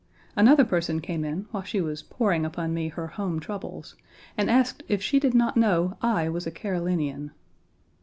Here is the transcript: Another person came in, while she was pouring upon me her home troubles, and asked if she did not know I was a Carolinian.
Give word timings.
Another 0.35 0.65
person 0.65 0.99
came 0.99 1.23
in, 1.23 1.45
while 1.51 1.61
she 1.61 1.79
was 1.79 2.01
pouring 2.01 2.43
upon 2.43 2.73
me 2.73 2.87
her 2.87 3.05
home 3.05 3.39
troubles, 3.39 3.95
and 4.35 4.49
asked 4.49 4.81
if 4.87 4.99
she 4.99 5.19
did 5.19 5.35
not 5.35 5.55
know 5.55 5.95
I 6.01 6.27
was 6.27 6.47
a 6.47 6.51
Carolinian. 6.51 7.29